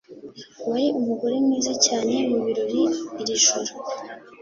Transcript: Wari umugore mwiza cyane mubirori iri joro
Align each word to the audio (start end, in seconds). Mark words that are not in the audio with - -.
Wari 0.69 0.87
umugore 0.99 1.35
mwiza 1.45 1.73
cyane 1.85 2.13
mubirori 2.31 2.81
iri 3.21 3.35
joro 3.45 3.71